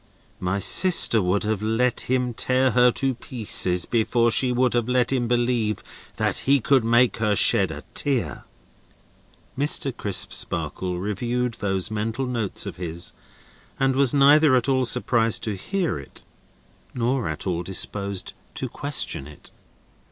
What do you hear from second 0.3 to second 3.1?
My sister would have let him tear her